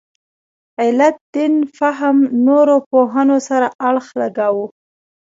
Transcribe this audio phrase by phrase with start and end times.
[0.81, 2.17] علت دین فهم
[2.47, 4.65] نورو پوهنو سره اړخ لګاوه.